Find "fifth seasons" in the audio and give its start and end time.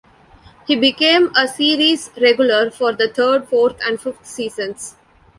4.01-4.95